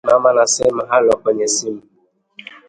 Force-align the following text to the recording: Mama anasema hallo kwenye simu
Mama 0.03 0.29
anasema 0.29 0.85
hallo 0.87 1.17
kwenye 1.17 1.47
simu 1.47 1.81